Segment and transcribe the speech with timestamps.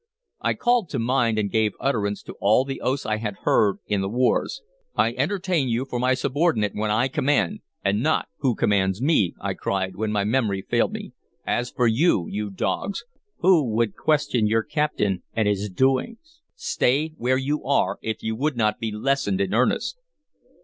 [0.41, 4.01] I called to mind and gave utterance to all the oaths I had heard in
[4.01, 4.63] the wars.
[4.95, 9.53] "I entertain you for my subordinate whom I command, and not who commands me!" I
[9.53, 11.13] cried, when my memory failed me.
[11.45, 13.03] "As for you, you dogs,
[13.41, 18.57] who would question your captain and his doings, stay where you are, if you would
[18.57, 19.99] not be lessoned in earnest!"